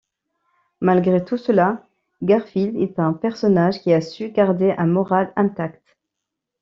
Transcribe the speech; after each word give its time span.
Malgré 0.81 1.23
tout 1.23 1.37
cela, 1.37 1.87
Garfield 2.23 2.75
est 2.75 2.97
un 2.97 3.13
personnage 3.13 3.81
qui 3.83 3.93
a 3.93 4.01
su 4.01 4.31
garder 4.31 4.73
un 4.79 4.87
moral 4.87 5.31
intact. 5.35 5.95